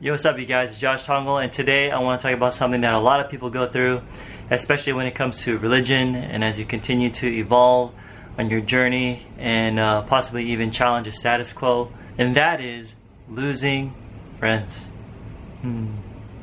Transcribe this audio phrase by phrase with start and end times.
[0.00, 0.70] Yo, what's up, you guys?
[0.70, 3.32] It's Josh Tongol, and today I want to talk about something that a lot of
[3.32, 4.00] people go through,
[4.48, 7.92] especially when it comes to religion and as you continue to evolve
[8.38, 12.94] on your journey and uh, possibly even challenge the status quo, and that is
[13.28, 13.92] losing
[14.38, 14.84] friends.
[15.62, 15.88] Hmm.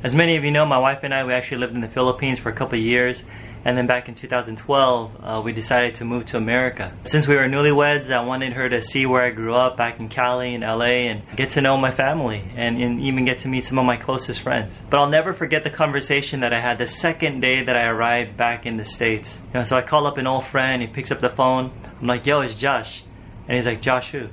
[0.04, 2.40] As many of you know, my wife and I, we actually lived in the Philippines
[2.40, 3.24] for a couple years,
[3.66, 6.96] and then back in 2012, uh, we decided to move to America.
[7.04, 10.08] Since we were newlyweds, I wanted her to see where I grew up back in
[10.08, 13.66] Cali and LA and get to know my family and, and even get to meet
[13.66, 14.80] some of my closest friends.
[14.88, 18.38] But I'll never forget the conversation that I had the second day that I arrived
[18.38, 19.42] back in the States.
[19.48, 21.72] You know, so I call up an old friend, he picks up the phone.
[22.00, 23.04] I'm like, yo, it's Josh.
[23.48, 24.28] And he's like, Josh who?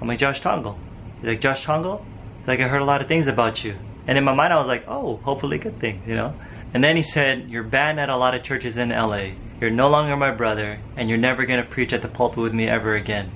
[0.00, 0.78] I'm like, Josh Tongol.
[1.16, 2.06] He's like, Josh Tongol?
[2.38, 3.74] He's like, I heard a lot of things about you.
[4.06, 6.34] And in my mind, I was like, oh, hopefully good things, you know?
[6.72, 9.32] And then he said, You're banned at a lot of churches in LA.
[9.60, 12.54] You're no longer my brother, and you're never going to preach at the pulpit with
[12.54, 13.30] me ever again.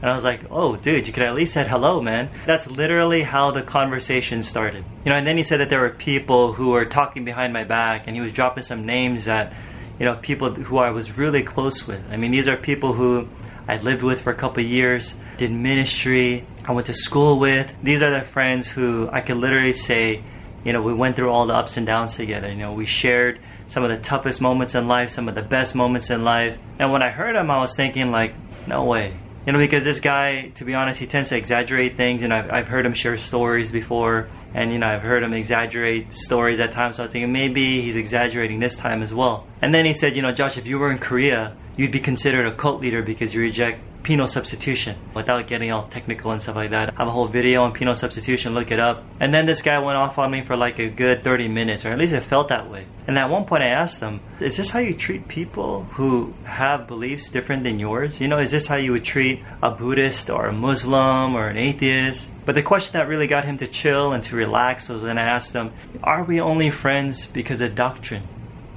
[0.00, 2.30] And I was like, oh, dude, you could at least said hello, man.
[2.46, 4.84] That's literally how the conversation started.
[5.04, 7.64] You know, and then he said that there were people who were talking behind my
[7.64, 9.52] back, and he was dropping some names that,
[9.98, 12.00] you know, people who I was really close with.
[12.10, 13.28] I mean, these are people who
[13.66, 17.68] I lived with for a couple years, did ministry, I went to school with.
[17.82, 20.22] These are the friends who I could literally say
[20.68, 22.46] you know, we went through all the ups and downs together.
[22.46, 25.74] You know, we shared some of the toughest moments in life, some of the best
[25.74, 26.58] moments in life.
[26.78, 28.34] And when I heard him, I was thinking, like,
[28.66, 29.16] no way.
[29.46, 32.20] You know, because this guy, to be honest, he tends to exaggerate things.
[32.20, 35.32] You know, I've, I've heard him share stories before, and, you know, I've heard him
[35.32, 36.96] exaggerate stories at times.
[36.96, 39.46] So I was thinking maybe he's exaggerating this time as well.
[39.62, 42.46] And then he said, you know, Josh, if you were in Korea, you'd be considered
[42.46, 46.70] a cult leader because you reject penal substitution without getting all technical and stuff like
[46.70, 46.88] that.
[46.96, 49.04] I have a whole video on penal substitution, look it up.
[49.20, 51.90] And then this guy went off on me for like a good 30 minutes, or
[51.90, 52.86] at least it felt that way.
[53.06, 56.86] And at one point I asked him, Is this how you treat people who have
[56.86, 58.18] beliefs different than yours?
[58.18, 61.58] You know, is this how you would treat a Buddhist or a Muslim or an
[61.58, 62.30] atheist?
[62.46, 65.28] But the question that really got him to chill and to relax was when I
[65.34, 65.70] asked him,
[66.02, 68.26] Are we only friends because of doctrine?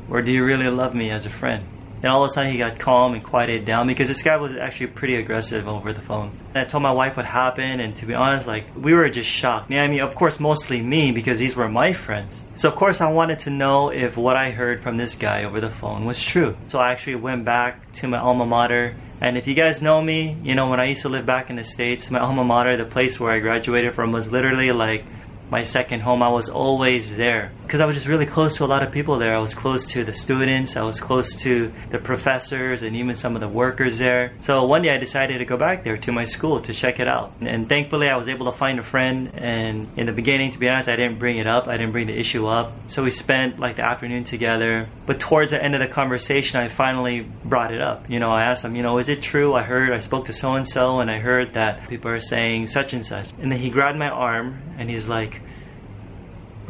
[0.10, 1.64] Or do you really love me as a friend?
[2.04, 4.56] And all of a sudden he got calm and quieted down because this guy was
[4.56, 6.38] actually pretty aggressive over the phone.
[6.56, 9.30] And I told my wife what happened and to be honest, like we were just
[9.30, 9.70] shocked.
[9.70, 12.42] Yeah, I mean, of course, mostly me because these were my friends.
[12.56, 15.62] So of course I wanted to know if what I heard from this guy over
[15.62, 16.56] the phone was true.
[16.68, 20.36] So I actually went back to my alma mater and if you guys know me,
[20.42, 22.90] you know when I used to live back in the States, my alma mater, the
[22.90, 25.06] place where I graduated from was literally like
[25.52, 26.24] my second home.
[26.24, 29.18] I was always there because I was just really close to a lot of people
[29.18, 29.34] there.
[29.34, 33.34] I was close to the students, I was close to the professors, and even some
[33.34, 34.34] of the workers there.
[34.42, 37.08] So one day I decided to go back there to my school to check it
[37.08, 37.32] out.
[37.40, 39.32] And thankfully, I was able to find a friend.
[39.36, 42.08] And in the beginning, to be honest, I didn't bring it up, I didn't bring
[42.08, 42.74] the issue up.
[42.90, 44.90] So we spent like the afternoon together.
[45.06, 48.10] But towards the end of the conversation, I finally brought it up.
[48.10, 49.54] You know, I asked him, you know, is it true?
[49.54, 52.68] I heard I spoke to so and so, and I heard that people are saying
[52.68, 53.30] such and such.
[53.40, 55.40] And then he grabbed my arm and he's like,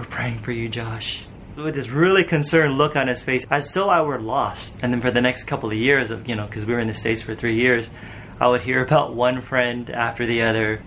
[0.01, 1.22] we're praying for you, Josh.
[1.56, 4.73] With this really concerned look on his face, as though I were lost.
[4.81, 6.88] And then for the next couple of years, of you know, because we were in
[6.88, 7.91] the States for three years,
[8.40, 10.81] I would hear about one friend after the other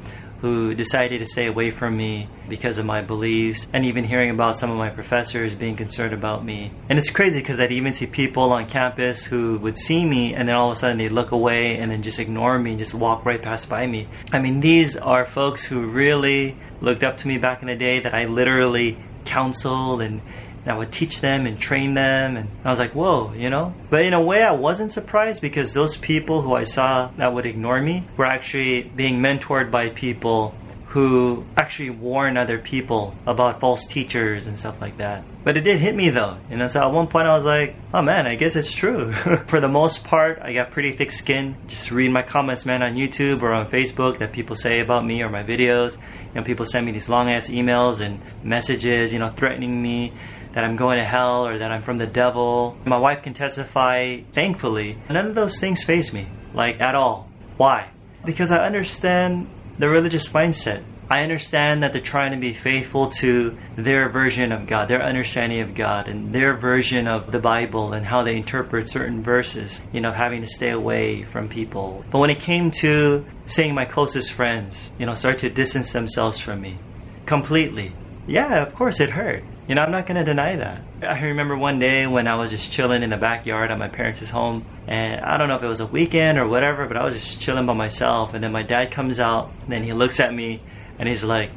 [0.44, 4.58] who decided to stay away from me because of my beliefs, and even hearing about
[4.58, 6.70] some of my professors being concerned about me.
[6.90, 10.46] And it's crazy because I'd even see people on campus who would see me and
[10.46, 12.92] then all of a sudden they'd look away and then just ignore me and just
[12.92, 14.06] walk right past by me.
[14.32, 18.00] I mean, these are folks who really looked up to me back in the day
[18.00, 20.20] that I literally counseled and
[20.66, 22.36] I would teach them and train them.
[22.36, 23.74] And I was like, whoa, you know?
[23.90, 27.46] But in a way, I wasn't surprised because those people who I saw that would
[27.46, 30.54] ignore me were actually being mentored by people
[30.94, 35.24] who actually warn other people about false teachers and stuff like that.
[35.42, 36.68] But it did hit me though, you know.
[36.68, 39.12] So at one point I was like, "Oh man, I guess it's true."
[39.48, 41.56] For the most part, I got pretty thick skin.
[41.66, 45.20] Just read my comments, man, on YouTube or on Facebook that people say about me
[45.22, 45.96] or my videos.
[45.96, 50.12] You know, people send me these long ass emails and messages, you know, threatening me
[50.54, 52.76] that I'm going to hell or that I'm from the devil.
[52.84, 57.28] My wife can testify, thankfully, none of those things faze me, like at all.
[57.56, 57.90] Why?
[58.24, 59.48] Because I understand
[59.78, 60.82] the religious mindset.
[61.10, 65.60] I understand that they're trying to be faithful to their version of God, their understanding
[65.60, 70.00] of God, and their version of the Bible and how they interpret certain verses, you
[70.00, 72.02] know, having to stay away from people.
[72.10, 76.38] But when it came to seeing my closest friends, you know, start to distance themselves
[76.38, 76.78] from me
[77.26, 77.92] completely,
[78.26, 79.44] yeah, of course it hurt.
[79.66, 80.82] You know, I'm not to deny that.
[81.02, 84.28] I remember one day when I was just chilling in the backyard at my parents'
[84.28, 87.14] home, and I don't know if it was a weekend or whatever, but I was
[87.14, 88.34] just chilling by myself.
[88.34, 90.62] And then my dad comes out, and then he looks at me,
[90.98, 91.50] and he's like,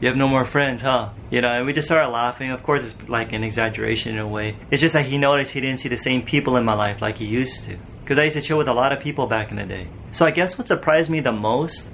[0.00, 1.10] You have no more friends, huh?
[1.30, 2.50] You know, and we just started laughing.
[2.50, 4.56] Of course, it's like an exaggeration in a way.
[4.72, 7.18] It's just that he noticed he didn't see the same people in my life like
[7.18, 7.76] he used to.
[8.00, 9.86] Because I used to chill with a lot of people back in the day.
[10.10, 11.90] So I guess what surprised me the most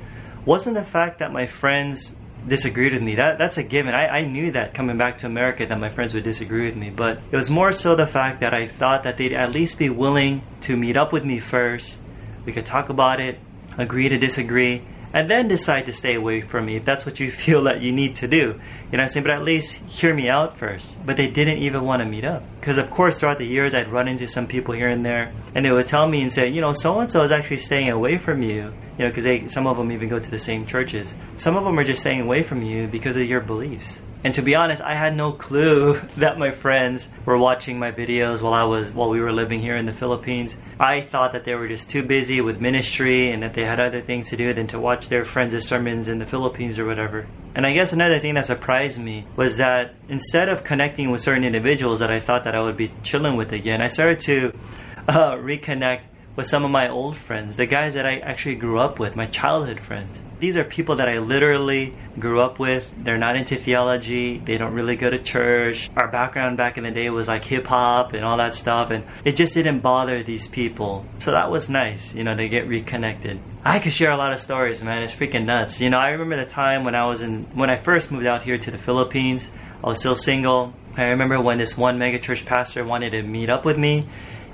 [0.47, 2.17] wasn't the fact that my friends
[2.49, 3.17] disagreed with me.
[3.17, 3.95] That that's a given.
[3.95, 6.91] I, I knew that coming back to America that my friends would disagree with me,
[6.91, 9.89] but it was more so the fact that I thought that they'd at least be
[9.89, 11.99] willing to meet up with me first.
[12.45, 13.39] We could talk about it,
[13.77, 14.83] agree to disagree,
[15.13, 17.93] and then decide to stay away from me if that's what you feel that you
[17.93, 18.61] need to do.
[18.93, 19.25] You know what I'm saying?
[19.25, 20.97] But at least hear me out first.
[21.05, 22.45] But they didn't even want to meet up.
[22.61, 25.65] Because, of course, throughout the years, I'd run into some people here and there, and
[25.65, 28.17] they would tell me and say, you know, so and so is actually staying away
[28.17, 28.73] from you.
[28.99, 31.13] You know, because they some of them even go to the same churches.
[31.37, 34.01] Some of them are just staying away from you because of your beliefs.
[34.27, 38.43] And to be honest, I had no clue that my friends were watching my videos
[38.43, 40.57] while I was while we were living here in the Philippines.
[40.81, 44.03] I thought that they were just too busy with ministry and that they had other
[44.03, 47.29] things to do than to watch their friends' sermons in the Philippines or whatever.
[47.55, 51.45] And I guess another thing that surprised me was that instead of connecting with certain
[51.45, 54.53] individuals that I thought that I would be chilling with again, I started to
[55.09, 56.01] uh, reconnect
[56.37, 59.27] with some of my old friends, the guys that I actually grew up with, my
[59.27, 60.21] childhood friends.
[60.39, 62.85] These are people that I literally grew up with.
[62.99, 64.39] They're not into theology.
[64.45, 65.91] They don't really go to church.
[65.97, 69.05] Our background back in the day was like hip hop and all that stuff, and
[69.25, 71.07] it just didn't bother these people.
[71.21, 73.41] So that was nice, you know, to get reconnected.
[73.65, 75.03] I could share a lot of stories, man.
[75.03, 75.81] It's freaking nuts.
[75.81, 78.43] You know, I remember the time when I was in, when I first moved out
[78.43, 79.51] here to the Philippines.
[79.83, 80.75] I was still single.
[80.97, 84.07] I remember when this one megachurch pastor wanted to meet up with me.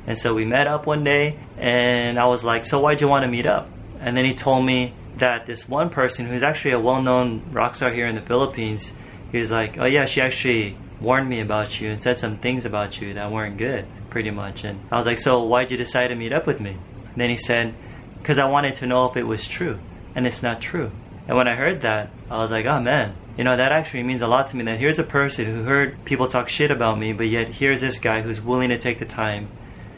[0.06, 3.24] And so we met up one day, and I was like, So why'd you want
[3.24, 3.68] to meet up?
[4.00, 7.90] And then he told me that this one person who's actually a well-known rock star
[7.92, 8.92] here in the Philippines,
[9.30, 12.64] he was like, "Oh yeah, she actually warned me about you and said some things
[12.64, 16.08] about you that weren't good, pretty much." And I was like, "So why'd you decide
[16.08, 17.74] to meet up with me?" And then he said,
[18.18, 19.78] "Because I wanted to know if it was true,
[20.14, 20.90] and it's not true."
[21.28, 24.20] And when I heard that, I was like, "Oh man." You know, that actually means
[24.20, 27.14] a lot to me that here's a person who heard people talk shit about me,
[27.14, 29.48] but yet here's this guy who's willing to take the time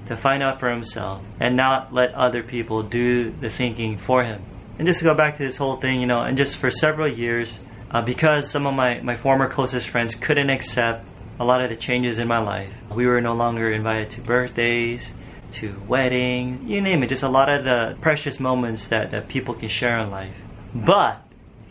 [0.06, 4.42] to find out for himself and not let other people do the thinking for him.
[4.78, 7.08] And just to go back to this whole thing, you know, and just for several
[7.08, 7.58] years,
[7.90, 11.06] uh, because some of my, my former closest friends couldn't accept
[11.38, 15.12] a lot of the changes in my life, we were no longer invited to birthdays,
[15.52, 19.54] to weddings, you name it, just a lot of the precious moments that, that people
[19.54, 20.34] can share in life.
[20.74, 21.22] But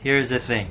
[0.02, 0.70] here's the thing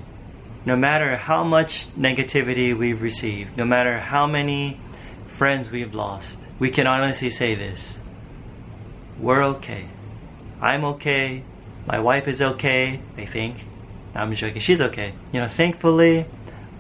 [0.64, 4.80] no matter how much negativity we've received, no matter how many
[5.28, 7.98] friends we've lost, we can honestly say this
[9.18, 9.86] we're okay.
[10.60, 11.44] I'm okay.
[11.86, 13.56] My wife is okay, I think.
[14.14, 14.60] I'm joking.
[14.60, 15.14] She's okay.
[15.32, 16.26] You know, thankfully,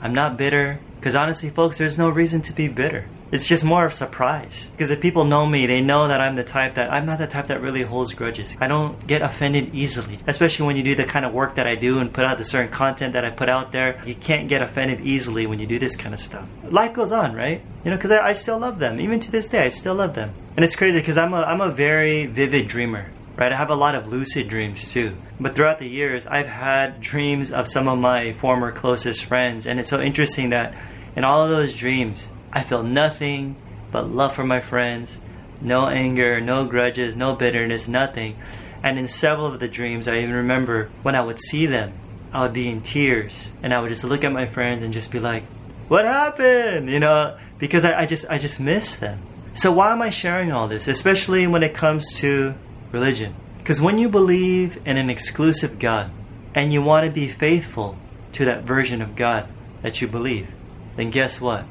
[0.00, 0.80] I'm not bitter.
[1.02, 3.04] Because honestly, folks, there's no reason to be bitter.
[3.32, 4.68] It's just more of surprise.
[4.70, 7.26] Because if people know me, they know that I'm the type that I'm not the
[7.26, 8.56] type that really holds grudges.
[8.60, 10.20] I don't get offended easily.
[10.28, 12.44] Especially when you do the kind of work that I do and put out the
[12.44, 14.00] certain content that I put out there.
[14.06, 16.46] You can't get offended easily when you do this kind of stuff.
[16.70, 17.60] Life goes on, right?
[17.84, 19.00] You know, because I, I still love them.
[19.00, 20.32] Even to this day, I still love them.
[20.54, 23.52] And it's crazy because I'm a, I'm a very vivid dreamer right?
[23.52, 25.16] I have a lot of lucid dreams too.
[25.40, 29.80] But throughout the years, I've had dreams of some of my former closest friends, and
[29.80, 30.74] it's so interesting that
[31.16, 33.56] in all of those dreams, I feel nothing
[33.90, 35.18] but love for my friends,
[35.60, 38.36] no anger, no grudges, no bitterness, nothing.
[38.82, 41.92] And in several of the dreams, I even remember when I would see them,
[42.32, 45.10] I would be in tears, and I would just look at my friends and just
[45.10, 45.44] be like,
[45.88, 49.20] "What happened?" You know, because I, I just I just miss them.
[49.54, 52.54] So why am I sharing all this, especially when it comes to
[52.92, 53.34] religion.
[53.58, 56.10] Because when you believe in an exclusive God
[56.54, 57.96] and you want to be faithful
[58.32, 59.48] to that version of God
[59.82, 60.48] that you believe,
[60.96, 61.64] then guess what?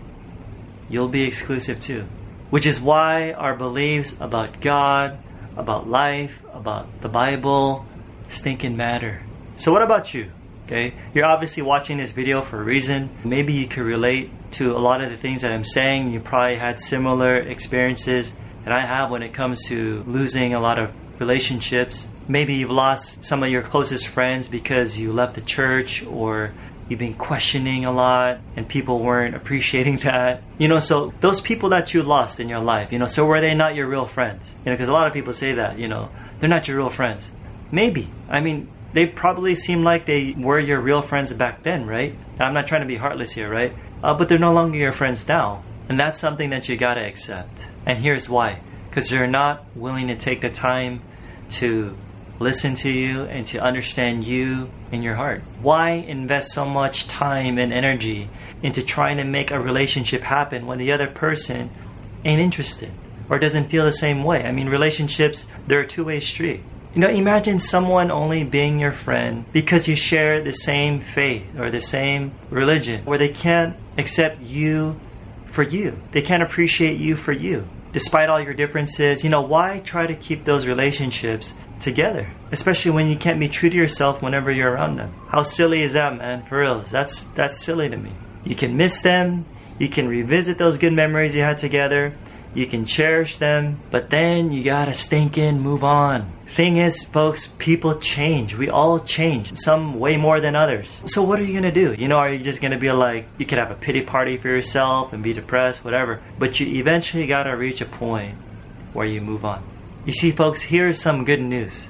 [0.89, 2.05] You'll be exclusive too.
[2.49, 5.17] Which is why our beliefs about God,
[5.55, 7.85] about life, about the Bible,
[8.29, 9.21] stinking matter.
[9.57, 10.31] So, what about you?
[10.65, 13.09] Okay, you're obviously watching this video for a reason.
[13.25, 16.11] Maybe you can relate to a lot of the things that I'm saying.
[16.11, 18.31] You probably had similar experiences
[18.63, 22.07] that I have when it comes to losing a lot of relationships.
[22.27, 26.53] Maybe you've lost some of your closest friends because you left the church or
[26.91, 30.43] you've been questioning a lot and people weren't appreciating that.
[30.59, 33.39] You know, so those people that you lost in your life, you know, so were
[33.39, 34.53] they not your real friends?
[34.59, 36.89] You know, because a lot of people say that, you know, they're not your real
[36.89, 37.31] friends.
[37.71, 38.09] Maybe.
[38.29, 42.13] I mean, they probably seem like they were your real friends back then, right?
[42.39, 43.73] I'm not trying to be heartless here, right?
[44.03, 45.63] Uh, but they're no longer your friends now.
[45.87, 47.65] And that's something that you gotta accept.
[47.85, 48.59] And here's why.
[48.89, 51.01] Because you're not willing to take the time
[51.51, 51.95] to
[52.41, 55.41] listen to you and to understand you in your heart.
[55.61, 58.29] Why invest so much time and energy
[58.63, 61.69] into trying to make a relationship happen when the other person
[62.25, 62.91] ain't interested
[63.29, 64.43] or doesn't feel the same way?
[64.43, 66.61] I mean, relationships, they're a two way street.
[66.93, 71.71] You know, imagine someone only being your friend because you share the same faith or
[71.71, 74.99] the same religion, where they can't accept you
[75.53, 75.97] for you.
[76.11, 80.15] They can't appreciate you for you despite all your differences, you know, why try to
[80.15, 82.29] keep those relationships together.
[82.51, 85.13] Especially when you can't be true to yourself whenever you're around them.
[85.27, 86.45] How silly is that, man?
[86.47, 86.81] For real.
[86.81, 88.11] That's that's silly to me.
[88.43, 89.45] You can miss them,
[89.77, 92.13] you can revisit those good memories you had together,
[92.53, 96.31] you can cherish them, but then you gotta stink in, move on.
[96.55, 98.55] Thing is, folks, people change.
[98.55, 101.01] We all change, some way more than others.
[101.05, 101.93] So, what are you gonna do?
[101.93, 104.49] You know, are you just gonna be like, you could have a pity party for
[104.49, 108.35] yourself and be depressed, whatever, but you eventually gotta reach a point
[108.91, 109.63] where you move on.
[110.05, 111.87] You see, folks, here's some good news.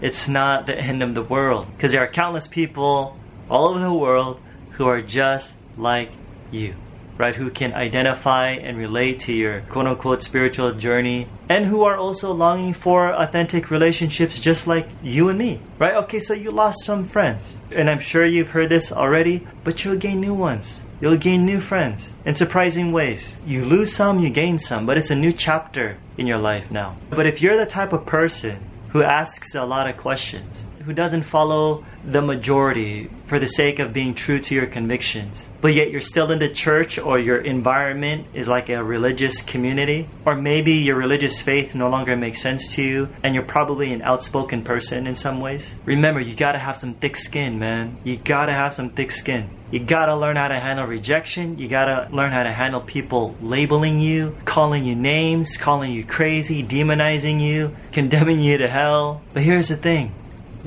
[0.00, 3.18] It's not the end of the world, because there are countless people
[3.50, 4.40] all over the world
[4.72, 6.10] who are just like
[6.50, 6.74] you
[7.18, 11.96] right, who can identify and relate to your quote unquote spiritual journey and who are
[11.96, 15.94] also longing for authentic relationships just like you and me, right?
[16.04, 19.96] Okay, so you lost some friends, and I'm sure you've heard this already, but you'll
[19.96, 20.82] gain new ones.
[20.98, 23.36] You'll gain new friends in surprising ways.
[23.44, 26.96] You lose some, you gain some, but it's a new chapter in your life now.
[27.10, 31.24] But if you're the type of person who asks a lot of questions, who doesn't
[31.24, 36.00] follow the majority for the sake of being true to your convictions, but yet you're
[36.00, 40.94] still in the church or your environment is like a religious community, or maybe your
[40.94, 45.16] religious faith no longer makes sense to you and you're probably an outspoken person in
[45.16, 45.74] some ways.
[45.84, 47.98] Remember, you gotta have some thick skin, man.
[48.04, 49.50] You gotta have some thick skin.
[49.72, 51.58] You gotta learn how to handle rejection.
[51.58, 56.62] You gotta learn how to handle people labeling you, calling you names, calling you crazy,
[56.62, 59.22] demonizing you, condemning you to hell.
[59.34, 60.14] But here's the thing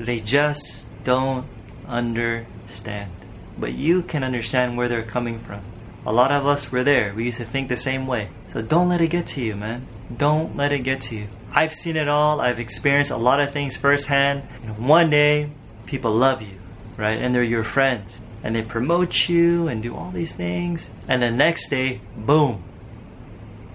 [0.04, 1.46] they just don't
[1.86, 3.12] understand.
[3.58, 5.62] But you can understand where they're coming from.
[6.06, 7.12] A lot of us were there.
[7.14, 8.30] We used to think the same way.
[8.52, 9.86] So don't let it get to you, man.
[10.16, 11.26] Don't let it get to you.
[11.52, 12.40] I've seen it all.
[12.40, 14.48] I've experienced a lot of things firsthand.
[14.62, 15.50] And one day,
[15.84, 16.58] people love you,
[16.96, 17.20] right?
[17.20, 18.20] And they're your friends.
[18.42, 20.88] And they promote you and do all these things.
[21.06, 22.64] And the next day, boom,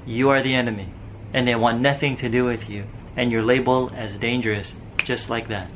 [0.08, 0.92] you are the enemy.
[1.34, 2.86] And they want nothing to do with you.
[3.16, 5.70] And you're labeled as dangerous, just like that.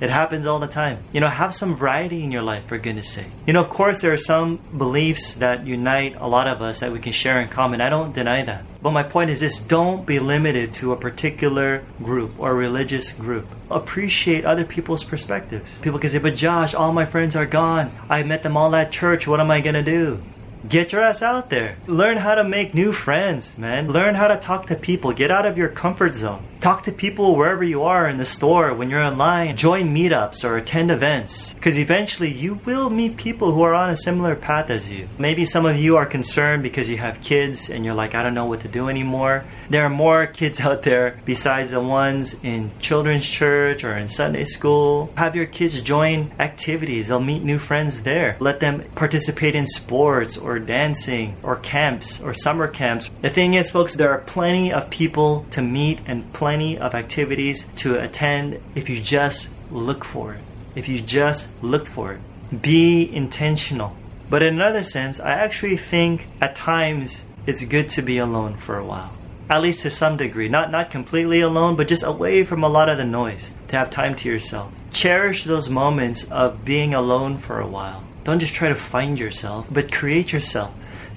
[0.00, 0.98] It happens all the time.
[1.12, 3.26] You know, have some variety in your life, for goodness sake.
[3.46, 6.90] You know, of course, there are some beliefs that unite a lot of us that
[6.90, 7.80] we can share in common.
[7.80, 8.64] I don't deny that.
[8.82, 13.46] But my point is this don't be limited to a particular group or religious group.
[13.70, 15.78] Appreciate other people's perspectives.
[15.80, 17.92] People can say, but Josh, all my friends are gone.
[18.08, 19.26] I met them all at church.
[19.26, 20.22] What am I going to do?
[20.68, 21.76] Get your ass out there.
[21.86, 23.90] Learn how to make new friends, man.
[23.90, 25.12] Learn how to talk to people.
[25.12, 26.46] Get out of your comfort zone.
[26.60, 29.56] Talk to people wherever you are in the store, when you're online.
[29.56, 31.54] Join meetups or attend events.
[31.54, 35.08] Because eventually you will meet people who are on a similar path as you.
[35.18, 38.34] Maybe some of you are concerned because you have kids and you're like, I don't
[38.34, 39.44] know what to do anymore.
[39.70, 44.44] There are more kids out there besides the ones in children's church or in Sunday
[44.44, 45.10] school.
[45.16, 47.08] Have your kids join activities.
[47.08, 48.36] They'll meet new friends there.
[48.38, 53.10] Let them participate in sports or dancing or camps or summer camps.
[53.22, 57.66] The thing is, folks, there are plenty of people to meet and plenty of activities
[57.76, 60.40] to attend if you just look for it.
[60.74, 62.62] If you just look for it.
[62.62, 63.96] Be intentional.
[64.28, 68.78] But in another sense, I actually think at times it's good to be alone for
[68.78, 69.12] a while.
[69.48, 70.48] At least to some degree.
[70.48, 73.52] Not not completely alone, but just away from a lot of the noise.
[73.68, 74.72] To have time to yourself.
[74.92, 78.04] Cherish those moments of being alone for a while.
[78.24, 80.72] Don't just try to find yourself, but create yourself.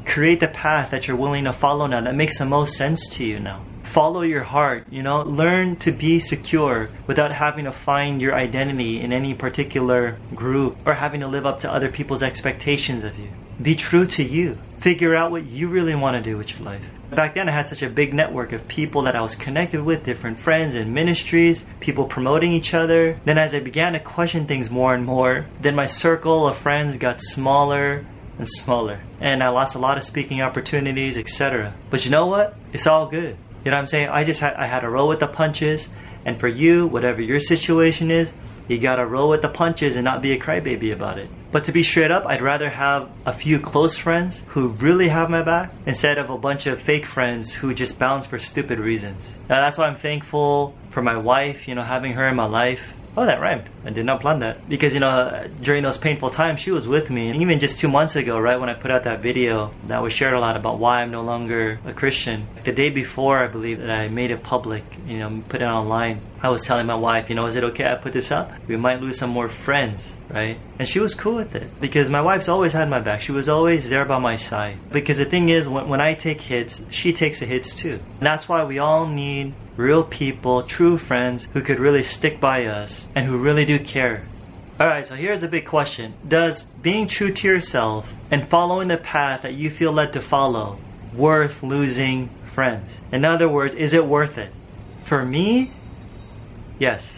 [0.06, 3.26] Create the path that you're willing to follow now that makes the most sense to
[3.26, 3.62] you now.
[3.84, 9.02] Follow your heart, you know, learn to be secure without having to find your identity
[9.02, 13.30] in any particular group or having to live up to other people's expectations of you.
[13.62, 14.58] Be true to you.
[14.80, 16.82] Figure out what you really want to do with your life.
[17.12, 20.04] Back then, I had such a big network of people that I was connected with,
[20.04, 23.20] different friends and ministries, people promoting each other.
[23.24, 26.98] Then, as I began to question things more and more, then my circle of friends
[26.98, 28.04] got smaller
[28.40, 29.00] and smaller.
[29.22, 31.76] And I lost a lot of speaking opportunities, etc.
[31.92, 32.58] But you know what?
[32.74, 33.38] It's all good.
[33.64, 34.10] You know what I'm saying?
[34.10, 35.90] I just had I had to roll with the punches.
[36.26, 38.32] And for you, whatever your situation is,
[38.68, 41.30] you gotta roll with the punches and not be a crybaby about it.
[41.52, 45.30] But to be straight up, I'd rather have a few close friends who really have
[45.30, 49.38] my back instead of a bunch of fake friends who just bounce for stupid reasons.
[49.50, 52.82] Now, that's why I'm thankful for my wife, you know, having her in my life.
[53.16, 53.70] Oh, that rhymed.
[53.86, 54.68] I did not plan that.
[54.68, 57.30] Because, you know, during those painful times, she was with me.
[57.30, 60.14] And even just two months ago, right when I put out that video that was
[60.14, 63.80] shared a lot about why I'm no longer a Christian, the day before, I believe,
[63.80, 67.30] that I made it public, you know, put it online, I was telling my wife,
[67.30, 68.52] you know, is it okay I put this up?
[68.68, 70.58] We might lose some more friends, right?
[70.80, 71.80] And she was cool with it.
[71.80, 73.22] Because my wife's always had my back.
[73.22, 74.78] She was always there by my side.
[74.92, 78.00] Because the thing is, when, when I take hits, she takes the hits too.
[78.18, 82.66] And that's why we all need real people, true friends who could really stick by
[82.66, 84.26] us and who really do care.
[84.80, 86.14] Alright, so here's a big question.
[86.28, 90.80] Does being true to yourself and following the path that you feel led to follow
[91.14, 93.02] worth losing friends?
[93.12, 94.52] In other words, is it worth it?
[95.06, 95.72] For me,
[96.80, 97.10] Yes.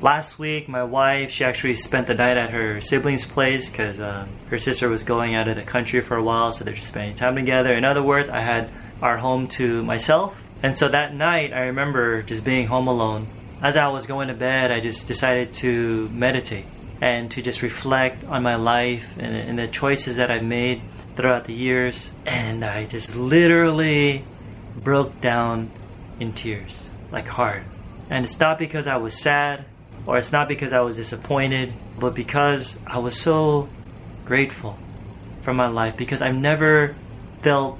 [0.00, 4.26] Last week, my wife, she actually spent the night at her sibling's place because uh,
[4.50, 7.14] her sister was going out of the country for a while, so they're just spending
[7.14, 7.72] time together.
[7.72, 10.36] In other words, I had our home to myself.
[10.64, 13.28] And so that night, I remember just being home alone.
[13.60, 16.64] As I was going to bed, I just decided to meditate
[17.02, 20.80] and to just reflect on my life and, and the choices that I've made
[21.16, 22.10] throughout the years.
[22.24, 24.24] And I just literally
[24.82, 25.70] broke down
[26.18, 27.66] in tears, like hard.
[28.08, 29.66] And it's not because I was sad
[30.06, 33.68] or it's not because I was disappointed, but because I was so
[34.24, 34.78] grateful
[35.42, 36.96] for my life because I've never
[37.42, 37.78] felt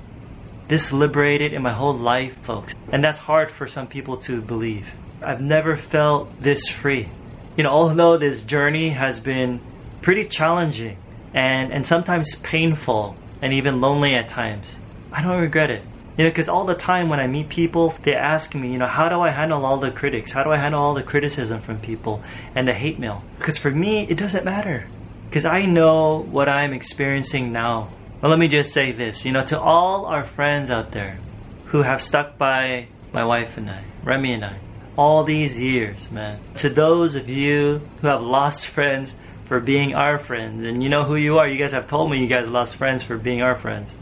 [0.68, 2.74] this liberated in my whole life, folks.
[2.90, 4.86] And that's hard for some people to believe.
[5.22, 7.08] I've never felt this free.
[7.56, 9.60] You know, although this journey has been
[10.02, 10.98] pretty challenging
[11.32, 14.76] and, and sometimes painful and even lonely at times,
[15.12, 15.82] I don't regret it.
[16.16, 18.86] You know, because all the time when I meet people, they ask me, you know,
[18.86, 20.30] how do I handle all the critics?
[20.30, 22.22] How do I handle all the criticism from people
[22.54, 23.24] and the hate mail?
[23.38, 24.86] Because for me, it doesn't matter.
[25.28, 27.90] Because I know what I'm experiencing now.
[28.24, 31.18] Well, let me just say this, you know, to all our friends out there
[31.66, 34.58] who have stuck by my wife and I, Remy and I,
[34.96, 36.40] all these years, man.
[36.56, 39.14] To those of you who have lost friends
[39.44, 42.18] for being our friends, and you know who you are, you guys have told me
[42.18, 43.94] you guys lost friends for being our friends.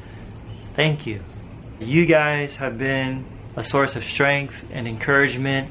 [0.76, 1.20] Thank you.
[1.80, 3.26] You guys have been
[3.56, 5.68] a source of strength and encouragement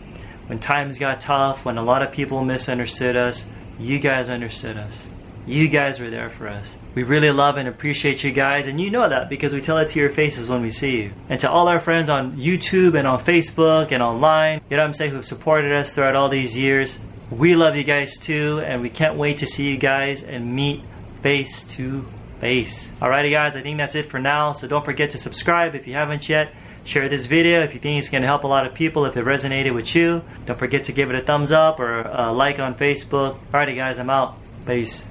[0.48, 3.46] when times got tough, when a lot of people misunderstood us.
[3.80, 5.08] You guys understood us.
[5.48, 6.76] You guys were there for us.
[6.94, 9.88] We really love and appreciate you guys, and you know that because we tell it
[9.90, 11.14] to your faces when we see you.
[11.30, 14.88] And to all our friends on YouTube and on Facebook and online, you know what
[14.88, 17.00] I'm saying, who've supported us throughout all these years,
[17.32, 20.84] we love you guys too, and we can't wait to see you guys and meet
[21.24, 22.06] face to
[22.40, 22.92] face.
[23.00, 24.52] Alrighty guys, I think that's it for now.
[24.52, 26.54] So don't forget to subscribe if you haven't yet.
[26.84, 29.16] Share this video if you think it's going to help a lot of people, if
[29.16, 30.22] it resonated with you.
[30.46, 33.40] Don't forget to give it a thumbs up or a like on Facebook.
[33.52, 34.38] Alrighty guys, I'm out.
[34.66, 35.06] Peace.